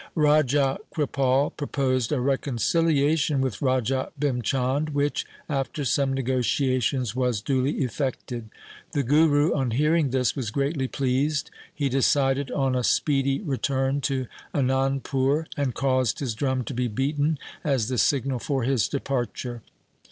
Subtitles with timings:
[0.15, 7.83] Raja Kripal proposed a reconciliation with Raja Bhim Chand, which, after some negotiations, was duly
[7.83, 8.49] effected.
[8.93, 11.51] The Guru on hearing this was greatly pleased.
[11.71, 14.25] He decided on a speedy return to
[14.55, 19.61] Anand pur, and caused his drum to be beaten as the signal for his departure.